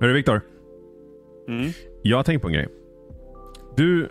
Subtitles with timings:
[0.00, 0.40] Hörru Viktor.
[1.48, 1.70] Mm.
[2.02, 2.68] Jag har tänkt på en grej.
[3.76, 4.08] Du,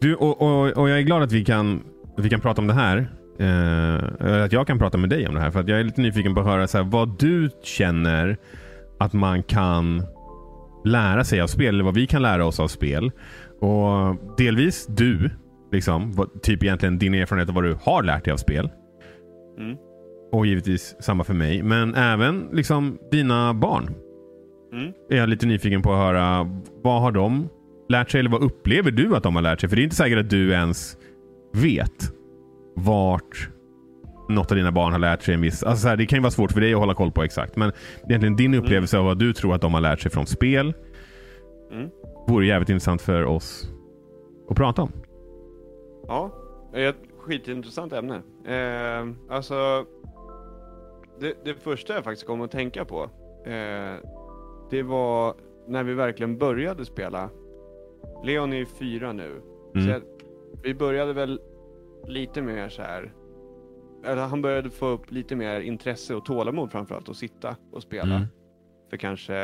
[0.00, 1.82] du och, och, och jag är glad att vi kan,
[2.16, 3.10] vi kan prata om det här.
[3.38, 5.50] Eh, att jag kan prata med dig om det här.
[5.50, 8.36] För jag är lite nyfiken på att höra så här, vad du känner
[8.98, 10.02] att man kan
[10.84, 11.74] lära sig av spel.
[11.74, 13.12] Eller vad vi kan lära oss av spel.
[13.60, 15.30] Och delvis du.
[15.72, 18.70] Liksom, vad, typ egentligen din erfarenhet av vad du har lärt dig av spel.
[19.58, 19.76] Mm.
[20.32, 21.62] Och givetvis samma för mig.
[21.62, 23.94] Men även liksom dina barn.
[24.72, 24.92] Mm.
[25.10, 26.50] Är jag lite nyfiken på att höra.
[26.82, 27.48] Vad har de
[27.88, 28.18] lärt sig?
[28.20, 29.68] Eller vad upplever du att de har lärt sig?
[29.68, 30.96] För det är inte säkert att du ens
[31.52, 32.12] vet
[32.76, 33.48] vart
[34.28, 35.62] något av dina barn har lärt sig en viss...
[35.62, 37.56] Alltså så här, det kan ju vara svårt för dig att hålla koll på exakt.
[37.56, 37.72] Men
[38.08, 40.74] egentligen din upplevelse av vad du tror att de har lärt sig från spel.
[41.72, 41.90] Mm.
[42.28, 43.68] Vore jävligt intressant för oss
[44.50, 44.92] att prata om.
[46.06, 46.34] Ja,
[46.72, 48.22] det är ett skitintressant ämne.
[48.46, 49.84] Eh, alltså,
[51.20, 53.02] det, det första jag faktiskt kom att tänka på,
[53.46, 53.94] eh,
[54.70, 55.34] det var
[55.66, 57.30] när vi verkligen började spela.
[58.24, 59.42] Leon är ju fyra nu.
[59.74, 59.86] Mm.
[59.86, 60.02] Så jag,
[60.62, 61.40] vi började väl
[62.06, 63.12] lite mer så här.
[64.04, 68.14] Eller han började få upp lite mer intresse och tålamod framförallt att sitta och spela.
[68.14, 68.26] Mm.
[68.90, 69.36] För kanske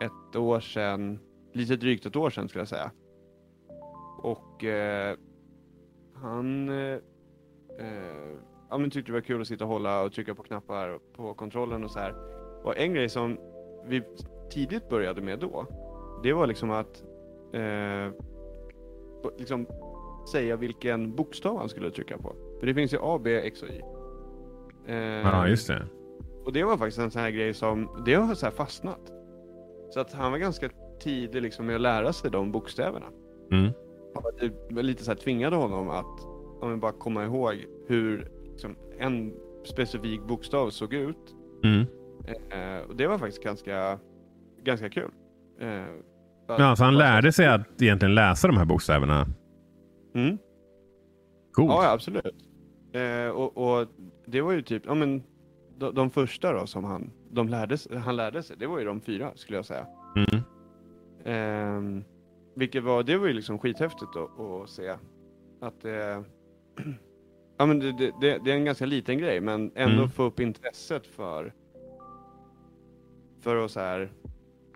[0.00, 1.18] ett år sedan,
[1.52, 2.90] lite drygt ett år sedan skulle jag säga.
[4.18, 5.16] Och eh,
[6.14, 6.98] han eh,
[7.78, 8.36] eh,
[8.70, 11.34] ja, men tyckte det var kul att sitta och hålla och trycka på knappar på
[11.34, 12.14] kontrollen och så här.
[12.64, 13.38] Och en grej som
[13.86, 14.02] vi
[14.50, 15.66] tidigt började med då,
[16.22, 17.04] det var liksom att
[17.52, 18.12] eh,
[19.38, 19.66] liksom
[20.32, 22.32] säga vilken bokstav han skulle trycka på.
[22.60, 23.80] För det finns ju A, B, X och Y.
[24.86, 25.86] Eh, Ja, just det.
[26.44, 29.12] och det var faktiskt en sån här grej som, det har så fastnat.
[29.90, 33.06] Så att han var ganska tidig liksom med att lära sig de bokstäverna.
[33.52, 33.70] Mm.
[34.40, 36.24] Det var lite så här tvingade honom att,
[36.60, 41.34] om man bara komma ihåg hur liksom, en specifik bokstav såg ut.
[41.64, 41.80] Mm.
[42.26, 43.98] Eh, och det var faktiskt ganska,
[44.66, 45.10] ganska kul.
[45.60, 45.84] Eh,
[46.48, 49.26] Ja, så han lärde sig att egentligen läsa de här bokstäverna.
[50.14, 50.38] Mm.
[51.52, 51.70] Coolt.
[51.72, 52.34] Ja, ja, absolut.
[52.92, 53.88] Eh, och, och
[54.26, 55.22] det var ju typ, ja men
[55.78, 59.00] de, de första då som han, de lärde, han lärde sig, det var ju de
[59.00, 59.86] fyra skulle jag säga.
[60.16, 60.42] Mm.
[61.24, 62.04] Ehm,
[62.56, 64.94] vilket var, det var ju liksom skithäftigt att, se.
[65.60, 66.24] Att det,
[67.58, 70.10] ja men det, det, det, det är en ganska liten grej men ändå Mm.
[70.10, 71.52] få upp intresset för,
[73.40, 74.12] för att så här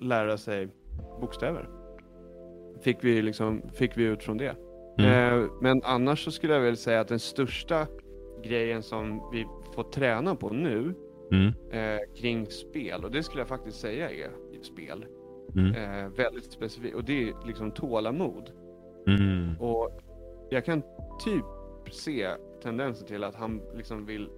[0.01, 0.69] lära sig
[1.21, 1.69] bokstäver.
[2.81, 4.57] Fick vi liksom, fick vi ut från det.
[4.99, 5.43] Mm.
[5.43, 7.87] Eh, men annars så skulle jag väl säga att den största
[8.45, 10.95] grejen som vi får träna på nu
[11.33, 11.47] Mm.
[11.71, 14.31] eh, kring spel, och det skulle jag faktiskt säga är
[14.63, 15.07] spel,
[15.57, 15.75] Mm.
[15.75, 18.51] eh, väldigt specifikt, och det är liksom tålamod.
[19.07, 19.61] Mm.
[19.61, 19.91] Och
[20.51, 20.83] jag kan
[21.25, 21.45] typ
[21.91, 22.29] se
[22.63, 24.29] tendenser till att han liksom vill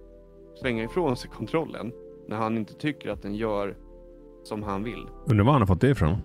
[0.61, 1.91] svänga ifrån sig kontrollen
[2.27, 3.75] när han inte tycker att den gör
[4.43, 5.07] som han vill.
[5.29, 6.17] Undrar var han har fått det ifrån?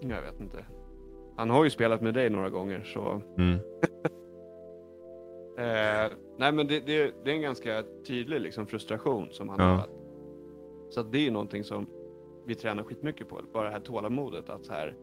[0.00, 0.64] Jag vet inte.
[1.36, 3.58] Han har ju spelat med dig några gånger så Mm.
[5.58, 9.64] Eh, nej men det, det, det är en ganska tydlig liksom, frustration som han Ja.
[9.64, 9.90] har haft.
[10.90, 11.86] Så det är någonting som
[12.46, 13.40] vi tränar skitmycket på.
[13.52, 14.50] Bara det här tålamodet.
[14.50, 14.94] Att så här,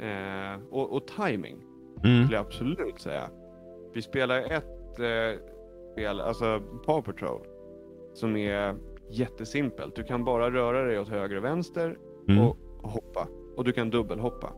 [0.00, 1.64] eh, och, och timing
[2.04, 2.22] Mm.
[2.24, 3.30] skulle jag absolut säga.
[3.94, 5.40] Vi spelar ett eh,
[5.92, 7.40] spel, alltså Paw Patrol,
[8.14, 8.74] som är
[9.10, 9.94] jättesimpelt.
[9.96, 11.98] Du kan bara röra dig åt höger och vänster
[12.28, 12.44] Mm.
[12.44, 13.28] och, och hoppa.
[13.56, 14.52] Och du kan dubbelhoppa.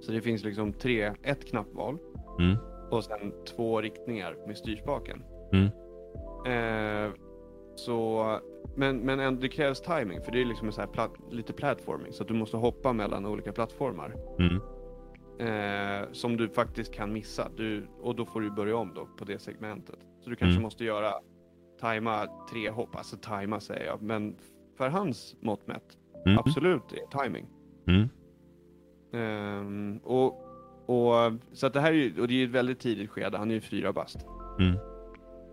[0.00, 1.98] Så det finns liksom tre, ett knappval
[2.38, 2.56] Mm.
[2.90, 5.22] och sen två riktningar med styrspaken.
[5.52, 5.66] Mm.
[6.46, 7.12] Eh,
[7.76, 8.24] så,
[8.76, 12.22] men men det krävs timing för det är liksom så här platt, lite platforming så
[12.22, 14.14] att du måste hoppa mellan olika plattformar.
[14.38, 14.60] Mm.
[15.38, 17.48] Eh, som du faktiskt kan missa.
[17.56, 19.98] Du, och då får du börja om då på det segmentet.
[20.20, 20.62] Så du kanske Mm.
[20.62, 21.12] måste göra,
[21.80, 24.36] tajma tre hopp, alltså tajma säger jag, men
[24.78, 26.38] för hans mått mätt, Mm.
[26.38, 27.46] absolut är timing.
[27.86, 28.08] Mm.
[29.12, 30.26] Ehm, och,
[30.86, 33.38] och, så att det här är ju, och det är ju ett väldigt tidigt skede,
[33.38, 34.26] han är ju fyra bast.
[34.58, 34.76] Mm.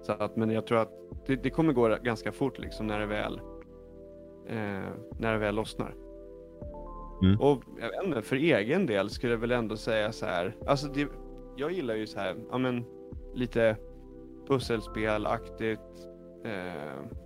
[0.01, 0.91] Så att, men jag tror att
[1.25, 3.41] det, det kommer gå ganska fort liksom när det väl,
[4.47, 4.89] eh,
[5.19, 5.95] när det väl lossnar.
[7.23, 7.39] Mm.
[7.39, 10.87] Och jag vet inte, för egen del skulle jag väl ändå säga så här, alltså
[10.87, 11.07] det,
[11.57, 12.85] jag gillar ju så här, ja men
[13.33, 13.77] lite
[14.47, 16.07] pusselspelaktigt.
[16.45, 17.23] Eh,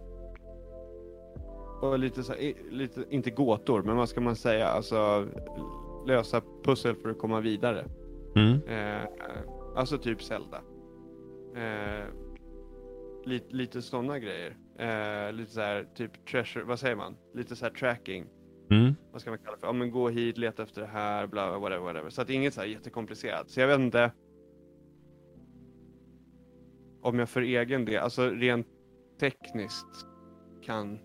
[1.81, 2.34] och lite så
[2.69, 5.28] lite, inte gåtor, men vad ska man säga, alltså
[6.08, 7.86] lösa pussel för att komma vidare.
[8.36, 8.62] Mm.
[8.68, 9.10] Eh,
[9.75, 10.62] alltså typ Zelda.
[11.56, 12.06] Eh,
[13.25, 14.58] lite, lite sådana grejer.
[14.80, 17.16] Eh, lite så här typ treasure, vad säger man?
[17.34, 18.25] Lite så här tracking.
[18.70, 18.96] Mm.
[19.12, 19.68] Vad ska man kalla det för?
[19.68, 22.10] Ja men gå hit, leta efter det här, bla bla, whatever, whatever.
[22.10, 23.50] Så att det är inget så här jättekomplicerat.
[23.50, 24.12] Så jag vet inte.
[27.02, 28.68] Om jag för egen del, alltså rent
[29.19, 30.06] tekniskt
[30.66, 31.00] kan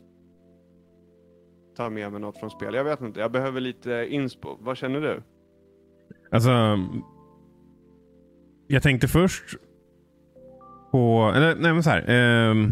[1.77, 2.75] ta med mig något från spel.
[2.75, 4.57] Jag vet inte, jag behöver lite inspo.
[4.61, 5.23] Vad känner du?
[6.31, 6.79] Alltså,
[8.67, 9.45] jag tänkte först
[10.91, 12.11] på, eller nej men så här.
[12.11, 12.71] Eh,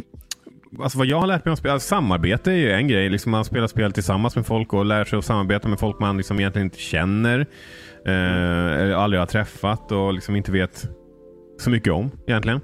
[0.83, 3.09] alltså vad jag har lärt mig om spel, alltså, samarbete är ju en grej.
[3.09, 6.17] Liksom man spelar spel tillsammans med folk och lär sig att samarbeta med folk man
[6.17, 7.41] liksom egentligen inte känner.
[8.07, 10.89] Eh, eller aldrig har träffat och liksom inte vet
[11.59, 12.61] så mycket om egentligen.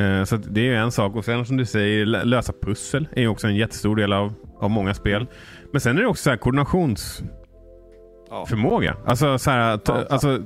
[0.00, 1.16] Eh, så det är en sak.
[1.16, 4.94] Och sen som du säger, lösa pussel är också en jättestor del av, av många
[4.94, 5.26] spel.
[5.72, 8.96] Men sen är det också så här koordinationsförmåga.
[9.04, 9.10] Ja.
[9.10, 10.38] Alltså, så här, ta, alltså,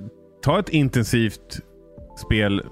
[0.43, 1.61] ta ett intensivt
[2.17, 2.63] spel.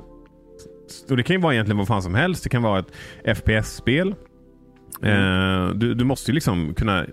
[1.11, 2.45] Och det kan ju vara egentligen vad fan som helst.
[2.45, 2.93] Det kan vara ett
[3.39, 4.15] FPS-spel.
[5.03, 5.67] Mm.
[5.67, 7.07] Eh, du, du måste ju liksom kunna...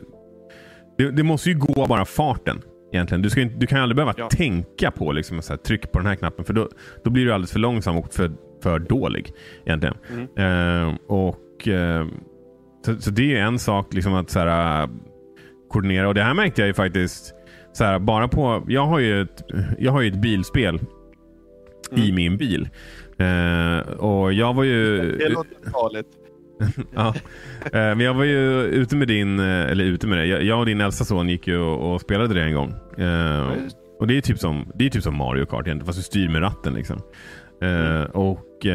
[0.98, 2.62] Det, det, måste ju gå bara farten.
[2.92, 3.22] Egentligen.
[3.22, 4.30] Du, ska inte, du kan aldrig behöva ja.
[4.30, 6.46] tänka på liksom, så här, tryck på den här knappen.
[6.46, 6.70] För då,
[7.04, 8.32] då blir du alldeles för långsam och för,
[8.64, 9.34] för dålig.
[9.66, 9.96] Egentligen.
[10.12, 10.88] Mm.
[10.88, 12.08] Eh, och eh,
[12.86, 14.90] så, så, det är en sak liksom att så här,
[15.70, 16.08] koordinera.
[16.08, 17.34] Och det här märkte jag ju faktiskt.
[17.74, 19.42] Så här, bara på, jag har ju ett,
[19.80, 20.80] jag har ju ett bilspel
[21.92, 22.04] mm.
[22.04, 22.70] i min bil.
[23.18, 25.12] Eh, och jag var ju...
[25.18, 26.08] Det låter farligt.
[26.96, 27.14] ja.
[27.66, 30.26] Eh, men jag var ju ute med din, eh, eller ute med det.
[30.26, 32.74] Jag och din äldsta son gick ju och, och spelade det en gång.
[32.98, 33.52] Eh,
[34.00, 36.30] och det är typ som, det är typ som Mario Kart egentligen, fast du styr
[36.30, 37.02] med ratten liksom.
[37.62, 38.06] Mm.
[38.06, 38.66] Och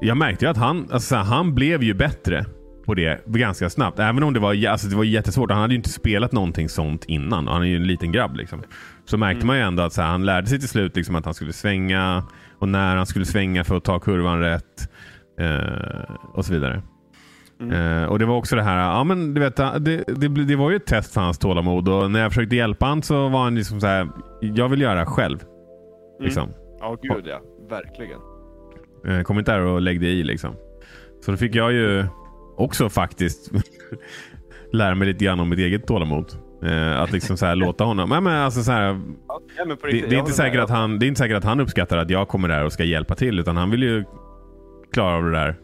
[0.00, 2.44] jag märkte ju att han, alltså, han blev ju bättre
[2.86, 3.98] på det ganska snabbt.
[3.98, 5.50] Även om det var, alltså, det var jättesvårt.
[5.50, 7.48] Han hade ju inte spelat någonting sånt innan.
[7.48, 8.36] Han är ju en liten grabb.
[8.36, 8.62] Liksom.
[9.04, 9.46] Så märkte mm.
[9.46, 12.24] man ju ändå att här, han lärde sig till slut liksom, att han skulle svänga
[12.58, 14.90] och när han skulle svänga för att ta kurvan rätt.
[15.40, 16.82] Eh, och så vidare.
[17.60, 18.02] Mm.
[18.02, 20.70] Eh, och det var också det här, ja men du vet, det, det, det, var
[20.70, 23.54] ju ett test för hans tålamod och när jag försökte hjälpa honom så var han
[23.54, 24.08] liksom så här,
[24.40, 25.38] jag vill göra själv.
[26.20, 26.48] Mm.
[26.80, 27.40] Ja, gud ja.
[27.68, 28.20] Verkligen.
[29.06, 30.54] Eh, kom inte där och lägg dig i liksom.
[31.20, 32.04] Så då fick jag ju
[32.56, 33.50] också faktiskt
[34.72, 36.32] lära mig lite grann om mitt eget tålamod.
[36.64, 38.08] Eh, att liksom så här, låta honom...
[38.08, 41.08] Men, men alltså så här, ja, det, det, är inte säkert att han, det är
[41.08, 43.38] inte säkert att han uppskattar att jag kommer där och ska hjälpa till.
[43.38, 44.04] Utan han vill ju
[44.92, 45.58] klara av det där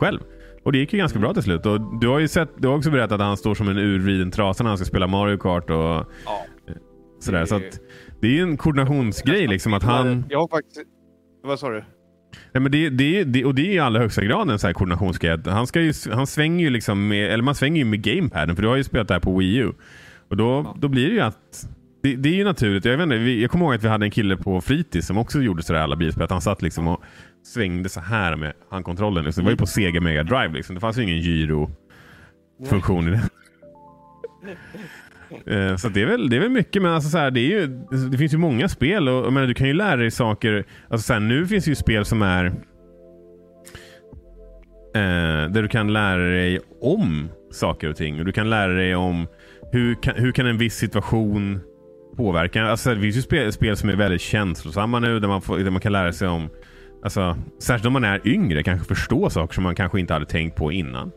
[0.00, 0.20] själv.
[0.64, 1.26] Och det gick ju ganska mm.
[1.26, 1.66] bra till slut.
[1.66, 4.30] Och du har ju sett, du har också berättat att han står som en urvriden
[4.30, 5.70] trasa när han ska spela Mario Kart.
[5.70, 6.44] Och, ja.
[7.24, 7.40] Sådär.
[7.40, 7.46] Det...
[7.46, 7.80] Så att,
[8.20, 10.24] det är ju en koordinationsgrej liksom att han...
[10.30, 10.80] Jag har faktiskt...
[11.42, 11.84] Vad sa du?
[12.52, 14.74] Nej, men det, det, det, och det är i allra högsta grad en så här
[14.74, 15.38] koordinationsgrej.
[15.46, 18.62] Han, ska ju, han svänger ju liksom med, eller man svänger ju med gamepaden för
[18.62, 19.72] du har ju spelat det här på Wii U.
[20.28, 20.76] Och då, ja.
[20.78, 21.68] då blir det ju att
[22.02, 22.84] det, det, är ju naturligt.
[22.84, 25.42] Jag, vet inte, jag kommer ihåg att vi hade en kille på fritids som också
[25.42, 26.26] gjorde sådär alla bilspel.
[26.30, 27.02] Han satt liksom och
[27.42, 29.24] svängde så här med handkontrollen.
[29.24, 29.44] Liksom.
[29.44, 30.52] Det var ju på Sega Mega Drive.
[30.52, 30.74] Liksom.
[30.74, 33.22] Det fanns ju ingen gyro-funktion i det.
[35.46, 37.60] Eh, så det är, väl, det är väl mycket, men alltså så här, det, är
[37.60, 37.66] ju,
[38.10, 40.64] det finns ju många spel och men du kan ju lära dig saker.
[40.88, 42.44] Alltså så här, nu finns det ju spel som är
[44.94, 48.18] eh, där du kan lära dig om saker och ting.
[48.18, 49.26] Och du kan lära dig om
[49.72, 51.60] hur kan, hur kan en viss situation
[52.16, 52.64] påverka.
[52.64, 55.70] Alltså, det finns ju spel, spel som är väldigt känslosamma nu där man, får, där
[55.70, 56.48] man kan lära sig om
[57.04, 60.56] Alltså, särskilt om man är yngre, kanske förstå saker som man kanske inte hade tänkt
[60.56, 61.10] på innan.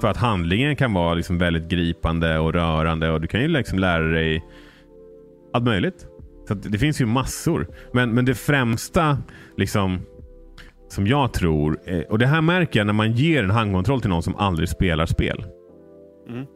[0.00, 3.78] För att handlingen kan vara liksom väldigt gripande och rörande och du kan ju liksom
[3.78, 4.44] lära dig
[5.52, 6.06] allt möjligt.
[6.48, 7.66] Så det finns ju massor.
[7.92, 9.18] Men, men det främsta
[9.56, 10.00] liksom
[10.88, 14.22] som jag tror, och det här märker jag när man ger en handkontroll till någon
[14.22, 15.44] som aldrig spelar spel.
[16.28, 16.46] Mm.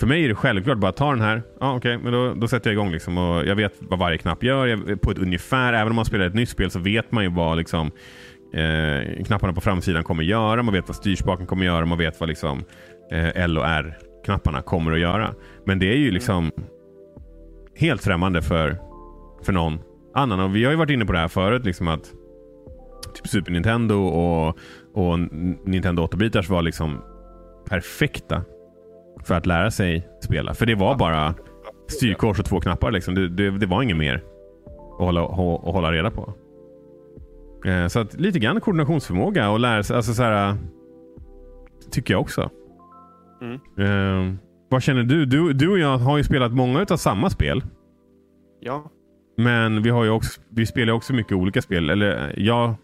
[0.00, 1.42] För mig är det självklart bara ta den här.
[1.60, 2.92] Ja, Okej, okay, men då, då sätter jag igång.
[2.92, 5.72] Liksom, och jag vet vad varje knapp gör jag, på ett ungefär.
[5.72, 7.90] Även om man spelar ett nytt spel så vet man ju vad liksom,
[8.54, 10.62] eh, knapparna på framsidan kommer göra.
[10.62, 11.84] Man vet vad styrspaken kommer göra.
[11.86, 12.64] Man vet vad liksom,
[13.10, 15.34] Eh, L och R-knapparna kommer att göra.
[15.66, 16.50] Men det är ju liksom
[17.76, 18.76] helt främmande för,
[19.42, 19.78] för någon
[20.14, 20.40] annan.
[20.40, 21.64] Och Vi har ju varit inne på det här förut.
[21.64, 22.12] Liksom att
[23.14, 24.58] typ Super Nintendo och,
[24.94, 25.18] och
[25.64, 27.02] Nintendo 8-bitars var liksom
[27.68, 28.42] perfekta
[29.24, 30.54] för att lära sig spela.
[30.54, 31.34] För det var bara
[31.88, 32.90] styrkors och två knappar.
[32.90, 33.14] Liksom.
[33.14, 34.24] Det, det, det var inget mer
[34.98, 36.34] att hålla, att hålla reda på.
[37.66, 39.96] Eh, så att lite grann koordinationsförmåga och lära sig.
[39.96, 40.56] Alltså så här,
[41.90, 42.50] tycker jag också.
[43.40, 43.54] Mm.
[43.78, 44.34] Eh,
[44.68, 45.26] vad känner du?
[45.26, 45.52] du?
[45.52, 47.62] Du och jag har ju spelat många av samma spel.
[48.60, 48.90] Ja.
[49.36, 51.90] Men vi, har ju också, vi spelar också mycket olika spel.
[51.90, 52.76] Eller ja.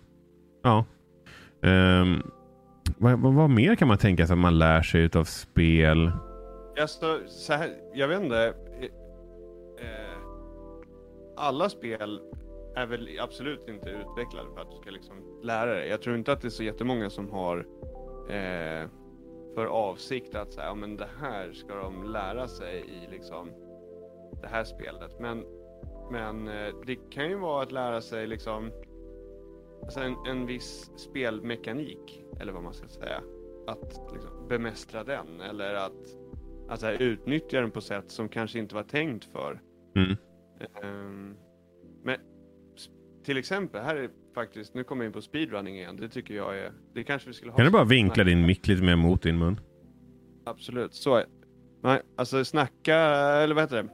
[0.62, 0.84] ja.
[1.62, 2.22] Um,
[2.98, 6.12] vad, vad, vad, mer kan man tänka sig att man lär sig av spel?
[6.80, 8.54] Alltså, så här, jag vet inte.
[9.80, 10.18] Eh,
[11.36, 12.20] alla spel
[12.76, 15.88] är väl absolut inte utvecklade för att du ska liksom lära dig.
[15.88, 17.66] Jag tror inte att det är så jättemånga som har
[18.30, 18.88] eh,
[19.54, 23.50] för avsikt att säga, ja men det här ska de lära sig i liksom
[24.40, 25.20] det här spelet.
[25.20, 25.44] Men,
[26.10, 28.70] men eh, det kan ju vara att lära sig liksom
[29.82, 33.22] alltså en, en viss spelmekanik, eller vad man ska säga.
[33.66, 36.24] Att liksom, bemästra den, eller att
[36.68, 39.60] att så här, utnyttja den på sätt som kanske inte var tänkt för.
[39.96, 40.16] Mm.
[40.82, 41.36] Ehm,
[42.02, 42.16] men
[43.24, 46.58] till exempel, här är faktiskt, nu kommer jag in på speedrunning igen, det tycker jag
[46.58, 47.56] är, det kanske vi skulle ha.
[47.56, 49.60] Kan du bara vinkla din mick lite mer mot din mun?
[50.46, 51.24] Absolut, så är
[51.82, 53.88] Nej, alltså snacka, eller vad heter det?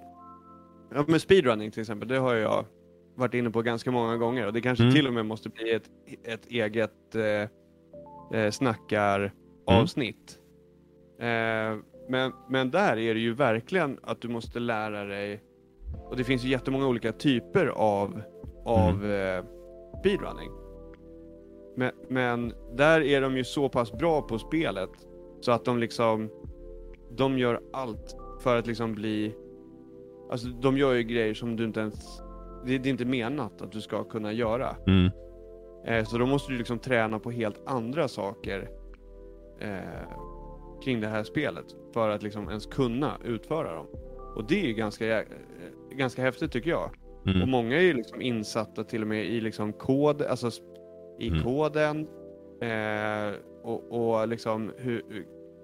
[0.94, 2.64] Ja, men speedrunning till exempel, det har jag
[3.14, 4.94] varit inne på ganska många gånger och det kanske Mm.
[4.94, 5.90] till och med måste bli ett,
[6.24, 10.38] ett eget eh, eh, snackaravsnitt.
[11.20, 11.76] Eh,
[12.08, 15.42] men, men där är det ju verkligen att du måste lära dig,
[16.08, 18.22] och det finns ju jättemånga olika typer av,
[18.70, 19.44] av eh,
[20.00, 20.50] speedrunning.
[21.76, 24.90] Men, men där är de ju så pass bra på spelet
[25.40, 26.30] så att de liksom
[27.10, 29.34] de gör allt för att liksom bli...
[30.30, 32.22] Alltså de gör ju grejer som du inte ens...
[32.66, 34.76] Det, det är inte menat att du ska kunna göra.
[34.86, 35.10] Mm.
[35.86, 38.68] Eh, så då måste du liksom träna på helt andra saker
[39.60, 40.18] eh,
[40.84, 43.86] kring det här spelet för att liksom ens kunna utföra dem.
[44.36, 45.26] Och det är ju ganska, eh,
[45.90, 46.90] ganska häftigt tycker jag.
[47.22, 47.50] Och Mm.
[47.50, 50.50] många är ju liksom insatta till och med i liksom kod, alltså
[51.18, 51.42] i Mm.
[51.42, 52.06] koden
[52.62, 55.02] eh, och, och liksom hur,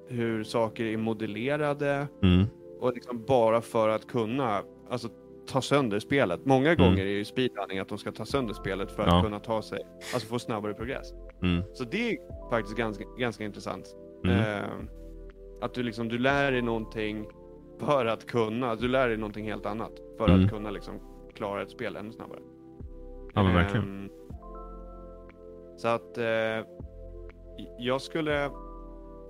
[0.09, 2.45] hur saker är modellerade Mm.
[2.81, 5.09] och liksom bara för att kunna alltså,
[5.47, 6.41] ta sönder spelet.
[6.45, 6.77] Många Mm.
[6.85, 9.23] gånger är ju speedrunning att de ska ta sönder spelet för att Ja.
[9.23, 9.79] kunna ta sig,
[10.15, 11.13] alltså få snabbare progress.
[11.43, 11.63] Mm.
[11.73, 12.17] Så det är
[12.51, 13.97] faktiskt ganska, ganska intressant.
[14.25, 14.39] Mm.
[14.39, 14.71] Eh,
[15.61, 17.27] att du liksom, du lär dig någonting
[17.81, 20.95] för att kunna, du lär dig någonting helt annat för att kunna liksom
[21.37, 22.41] klara ett spel ännu snabbare.
[23.35, 24.05] Ja, men verkligen.
[24.05, 24.11] Ehm,
[25.77, 26.67] så att eh,
[27.79, 28.51] jag skulle,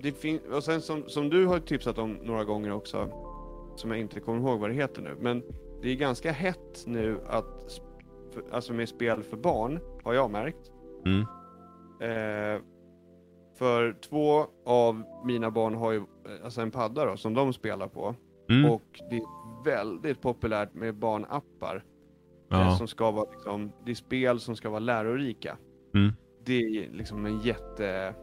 [0.02, 3.08] det fin- och sen som, som du har tipsat om några gånger också,
[3.76, 5.42] som jag inte kommer ihåg vad det heter nu, men
[5.82, 7.80] det är ganska hett nu att,
[8.50, 10.72] alltså med spel för barn, har jag märkt.
[11.06, 11.20] Mm.
[12.00, 12.62] Eh,
[13.58, 17.88] för två av mina barn har ju eh, alltså en padda då, som de spelar
[17.88, 18.14] på.
[18.50, 18.70] Mm.
[18.70, 19.24] Och det är
[19.64, 21.84] väldigt populärt med barnappar.
[22.52, 22.76] Eh, Ja.
[22.76, 25.58] Som ska vara liksom, det är spel som ska vara lärorika.
[25.94, 26.12] Mm.
[26.44, 28.14] Det är liksom en jätte,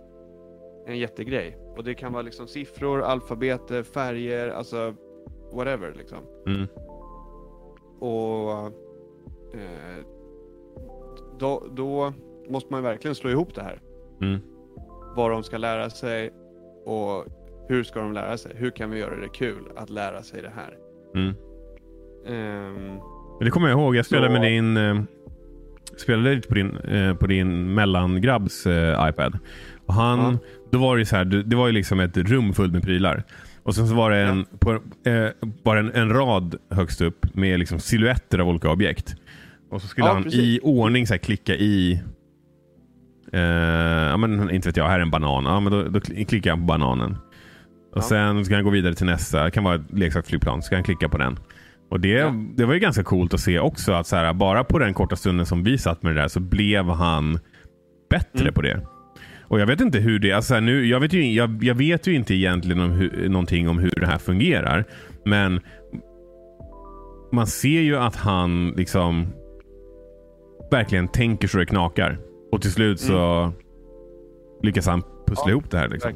[0.87, 1.57] en jättegrej.
[1.77, 4.95] Och det kan vara liksom siffror, alfabeter, färger, alltså
[5.53, 6.19] whatever liksom.
[6.47, 6.67] Mm.
[7.99, 8.51] Och
[9.53, 10.05] eh,
[11.39, 12.13] då, då
[12.49, 13.81] måste man verkligen slå ihop det här.
[14.21, 14.39] Mm.
[15.15, 16.31] Vad de ska lära sig
[16.85, 17.25] och
[17.67, 18.55] hur ska de lära sig?
[18.55, 20.77] Hur kan vi göra det kul att lära sig det här?
[21.15, 21.35] Mm.
[22.25, 22.99] Ehm,
[23.39, 23.95] Men det kommer jag ihåg.
[23.95, 25.01] Jag spelade Så- med din eh,
[25.97, 29.39] spelade lite på din, eh, på din mellangrabbs eh, iPad.
[29.85, 30.37] Och han, Ja.
[30.71, 33.23] Då var det så här, det var ju liksom ett rum fullt med prylar.
[33.63, 35.27] Och sen så var det en, på, eh,
[35.63, 39.15] bara en, en rad högst upp med liksom silhuetter av olika objekt.
[39.71, 40.39] Och så skulle Ja, han precis.
[40.39, 42.01] i ordning så här, klicka i
[43.33, 43.41] eh,
[44.09, 45.45] ja, men, inte vet jag, här är en banan.
[45.45, 47.11] Ja, men då, då kli- klickar han på bananen.
[47.91, 48.01] Och Ja.
[48.01, 49.43] Sen ska han gå vidare till nästa.
[49.43, 50.61] Det kan vara ett leksaksflygplan.
[50.61, 51.37] Så ska han klicka på den.
[51.89, 52.33] Och det, Ja.
[52.55, 55.15] det var ju ganska coolt att se också att så här, bara på den korta
[55.15, 57.39] stunden som vi satt med det där så blev han
[58.09, 58.53] bättre Mm.
[58.53, 58.81] på det.
[59.47, 62.13] Och jag vet inte hur det, alltså nu, jag, vet ju, jag, jag vet ju
[62.15, 64.85] inte egentligen om hur, någonting om hur det här fungerar.
[65.25, 65.59] Men
[67.31, 69.27] man ser ju att han liksom
[70.71, 72.17] verkligen tänker så det knakar.
[72.51, 73.51] Och till slut så
[74.63, 75.89] lyckas han pussla Ja, ihop det här.
[75.89, 76.11] Liksom.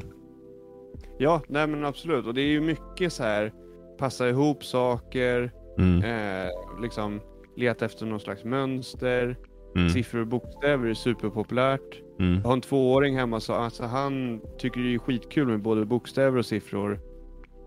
[1.18, 2.26] Ja, nej men absolut.
[2.26, 3.52] Och det är ju mycket så här
[3.98, 6.50] passa ihop saker, Mm, eh,
[6.82, 7.22] liksom
[7.56, 9.36] leta efter någon slags mönster.
[9.76, 12.02] mm, Siffror och bokstäver är superpopulärt.
[12.20, 15.86] mm, Jag har en tvååring hemma så alltså, han tycker det är skitkul med både
[15.86, 17.00] bokstäver och siffror.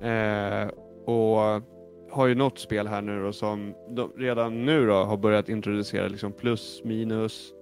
[0.03, 0.69] Eh,
[1.07, 1.63] och
[2.11, 6.09] har ju något spel här nu då som de, redan nu då har börjat introducera
[6.09, 7.53] liksom plus, minus.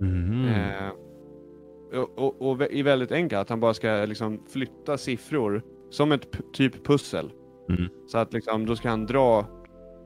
[0.00, 0.48] mhm.
[0.48, 0.90] Eh,
[2.00, 6.28] och, och, och är väldigt enkelt, att han bara ska liksom flytta siffror som ett
[6.52, 7.30] typ pussel.
[7.68, 7.84] Mm.
[8.06, 9.46] Så att liksom, då ska han dra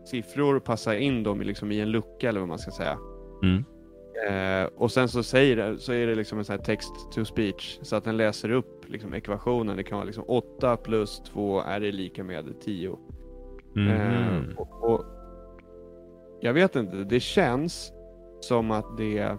[0.05, 2.99] siffror, passa in dem i, liksom, i en lucka eller vad man ska säga.
[3.43, 3.65] Mm.
[4.29, 7.25] Eh, och sen så, säger det, så är det liksom en sån här text to
[7.25, 9.77] speech så att den läser upp liksom, ekvationen.
[9.77, 12.99] Det kan vara liksom 8 plus 2 är det lika med 10.
[13.75, 13.89] Mhm.
[13.89, 15.05] Eh, och, och,
[16.41, 17.93] jag vet inte, det känns
[18.41, 19.37] som att det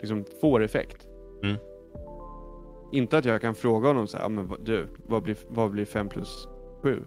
[0.00, 1.06] liksom får effekt.
[1.42, 1.56] Mm.
[2.92, 5.70] Inte att jag kan fråga honom så här, "Ja, men vad- du, vad blir, vad
[5.70, 6.48] blir 5 plus
[6.82, 7.02] 7?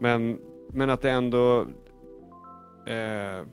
[0.00, 0.38] Men,
[0.72, 1.66] men att det ändå...
[2.86, 3.46] Eh,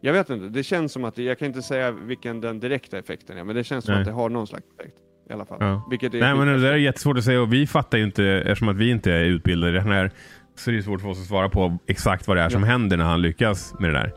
[0.00, 2.98] jag vet inte, det känns som att, det, jag kan inte säga vilken den direkta
[2.98, 4.00] effekten är, men det känns som Nej.
[4.00, 4.96] att det har någon slags effekt.
[5.30, 5.58] I alla fall.
[5.60, 5.86] Ja.
[5.90, 8.24] Vilket är Nej, men det där är jättesvårt att säga och vi fattar ju inte,
[8.24, 10.10] eftersom att vi inte är utbildade i det här,
[10.54, 12.66] så är det svårt för oss att svara på exakt vad det är som Ja.
[12.68, 14.12] händer när han lyckas med det där.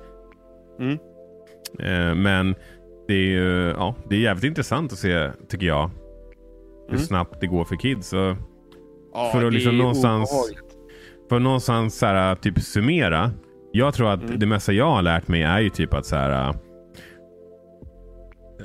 [0.80, 0.98] Mm.
[1.80, 2.56] Eh, men
[3.08, 5.90] det är ju ja, det är jävligt intressant att se, tycker jag,
[6.88, 7.00] hur Mm.
[7.00, 8.14] snabbt det går för kids.
[8.14, 8.36] Och
[9.16, 10.78] Ja, för att liksom någonstans, obehagligt.
[11.30, 13.32] för någonstans så här, typ summera.
[13.72, 14.40] Jag tror att Mm.
[14.40, 16.50] det mesta jag har lärt mig är ju typ att så här.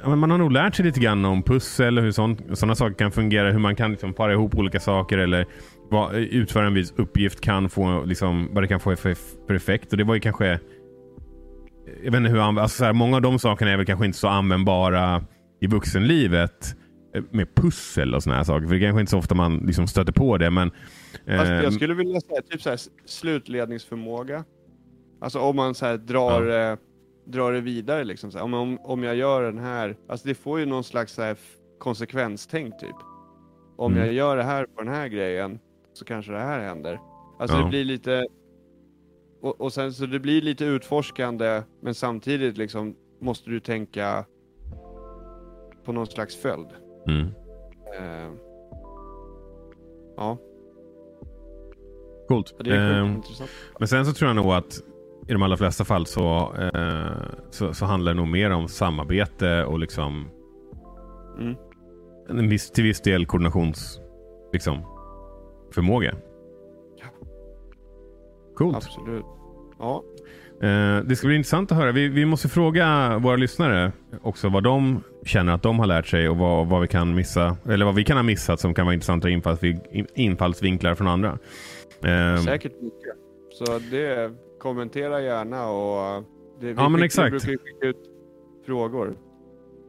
[0.04, 2.10] äh, Man har nog lärt sig lite grann om pussel och hur
[2.54, 3.50] sådana saker kan fungera.
[3.52, 5.46] Hur man kan liksom para ihop olika saker eller
[5.90, 9.14] vad, utföra en viss uppgift kan få, liksom, vad det kan få för,
[9.54, 9.92] effekt.
[9.92, 10.58] Och det var ju kanske
[12.04, 14.18] jag vet inte hur alltså så här, Många av de sakerna är väl kanske inte
[14.18, 15.24] så användbara
[15.60, 16.76] i vuxenlivet.
[17.14, 18.66] Eh, Med pussel och såna här saker.
[18.66, 20.50] För det kanske inte så ofta man liksom stöter på det.
[20.50, 20.70] Men,
[21.26, 24.44] eh, jag skulle vilja säga typ så här, slutledningsförmåga.
[25.20, 26.76] Alltså om man så drar, eh,
[27.26, 28.30] drar det vidare liksom.
[28.32, 31.22] Så om, om, om jag gör den här, alltså det får ju någon slags så
[31.22, 31.36] här,
[31.78, 32.96] konsekvenstänk typ.
[33.76, 34.04] Om Mm.
[34.04, 35.58] jag gör det här på den här grejen
[35.92, 37.00] så kanske det här händer.
[37.38, 37.62] Alltså Ja.
[37.64, 38.26] det blir lite,
[39.42, 44.24] och, och sen så det blir lite utforskande men samtidigt liksom måste du tänka
[45.84, 46.68] på någon slags följd.
[47.08, 47.26] Mm.
[47.98, 48.32] Eh,
[50.16, 50.38] ja,
[52.28, 52.48] Coolt.
[52.50, 53.50] sjukt intressant.
[53.78, 54.80] Men sen så tror jag nog att
[55.28, 57.10] i de allra flesta fall så, eh,
[57.50, 60.28] så, så handlar det nog mer om samarbete och liksom
[61.38, 61.54] Mm.
[62.28, 64.00] en viss, till viss del koordinations
[64.52, 64.78] liksom,
[65.74, 66.14] förmåga.
[66.96, 67.06] Ja.
[68.56, 68.76] Coolt.
[68.76, 69.24] Absolut.
[69.78, 70.02] Ja,
[70.62, 71.92] Eh, det ska bli intressant att höra.
[71.92, 73.92] Vi, vi måste fråga våra lyssnare
[74.22, 77.56] också vad de känner att de har lärt sig och vad, vad vi kan missa
[77.68, 81.38] eller vad vi kan ha missat som kan vara intressanta infallsvin- infallsvinklar från andra.
[82.04, 83.14] Eh, säkert mycket.
[83.52, 86.24] Så det, kommentera gärna och
[86.60, 87.30] det, vi Ja, men exakt.
[87.30, 87.96] Brukar skicka ut
[88.66, 89.14] frågor.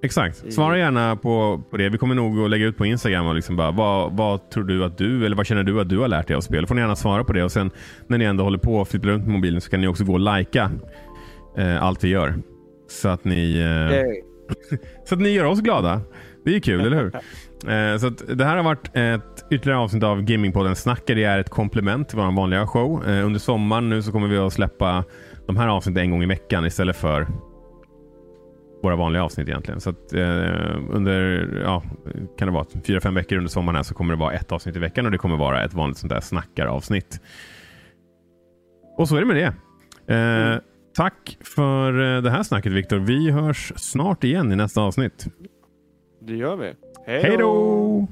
[0.04, 0.54] Exakt.
[0.54, 1.90] Svara gärna på, på det.
[1.90, 4.84] Vi kommer nog att lägga ut på Instagram och liksom bara vad, vad tror du
[4.84, 6.68] att du eller vad känner du att du har lärt dig av spel?
[6.68, 7.72] får ni gärna svara på det och sen
[8.08, 10.14] när ni ändå håller på och flyttar runt med mobilen så kan ni också gå
[10.14, 10.72] och likea
[11.58, 12.34] eh, allt vi gör.
[12.88, 14.31] Så att ni eh.
[15.06, 16.02] så att ni gör oss glada.
[16.46, 17.12] Det är ju kul, eller hur?
[17.68, 21.16] Eh, så att det här har varit ett ytterligare avsnitt av Gamingpodden Snackar.
[21.16, 23.10] Det är ett komplement till vår vanliga show.
[23.10, 25.04] Eh, under sommaren nu så kommer vi att släppa
[25.48, 27.28] de här avsnitten en gång i veckan istället för
[28.84, 29.82] våra vanliga avsnitt egentligen.
[29.82, 31.84] Så att, eh, under, ja,
[32.38, 34.76] kan det vara fyra, fem veckor under sommaren här så kommer det vara ett avsnitt
[34.76, 37.20] i veckan och det kommer vara ett vanligt sånt där snackaravsnitt.
[38.98, 39.54] Och så är det med det.
[40.16, 40.60] Eh,
[40.94, 42.98] Tack för eh, det här snacket Viktor.
[42.98, 45.26] Vi hörs snart igen i nästa avsnitt.
[46.22, 46.74] Det gör vi.
[47.06, 48.08] Hej då!